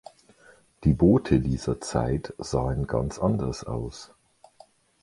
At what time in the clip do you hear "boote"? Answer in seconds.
0.95-1.39